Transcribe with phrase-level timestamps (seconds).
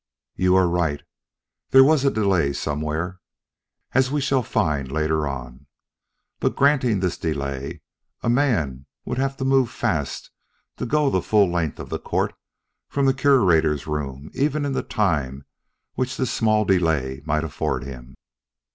[0.35, 0.99] "You are right.
[1.69, 3.19] There was a delay somewhere,
[3.91, 5.67] as we shall find later on.
[6.39, 7.81] But granting this delay,
[8.23, 10.31] a man would have to move fast
[10.77, 12.33] to go the full length of the court
[12.89, 15.45] from the Curator's room even in the time
[15.93, 18.15] which this small delay might afford him.